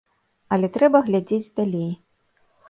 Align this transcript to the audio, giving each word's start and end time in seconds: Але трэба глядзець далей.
Але 0.55 0.69
трэба 0.77 1.01
глядзець 1.09 1.53
далей. 1.61 1.93